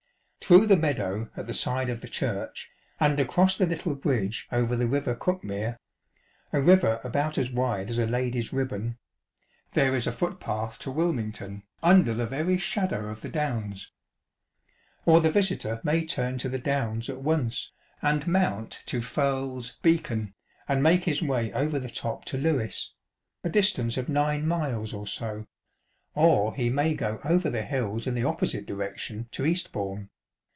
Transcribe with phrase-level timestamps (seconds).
[0.43, 2.69] Through the meadow at the side of the church,
[2.99, 5.77] and across the little bridge over the" River Cuckmere"
[6.51, 8.97] ŌĆö a river about as wide as a lady's ribbon
[9.63, 13.93] ŌĆö there is a foot path to Wilmington, under the very shadow of the Downs.
[15.05, 17.71] Or the visitor may turn to the Downs at once,
[18.01, 20.33] and mount to Firle's Beacon,
[20.67, 22.93] and make his way over the top to Lewes
[23.45, 25.45] ŌĆö a distance of nine miles or so;
[26.13, 26.67] or he 8o Field Paths ajid Green Lanes, ch.
[26.67, 26.69] vi.
[26.73, 30.09] may go over the hills in the opposite direction to East bourne.